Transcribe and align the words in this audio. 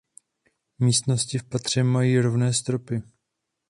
Místnosti 0.79 1.37
v 1.37 1.43
patře 1.43 1.83
mají 1.83 2.19
rovné 2.19 2.53
stropy. 2.53 3.01